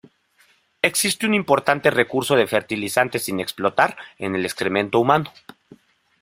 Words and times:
Existe 0.81 1.27
un 1.27 1.35
importante 1.35 1.91
recurso 1.91 2.35
de 2.35 2.47
fertilizante 2.47 3.19
sin 3.19 3.39
explotar 3.39 3.95
en 4.17 4.33
el 4.33 4.45
excremento 4.45 4.97
humano. 4.99 5.31